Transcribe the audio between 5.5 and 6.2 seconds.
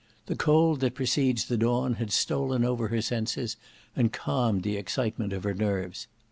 nerves.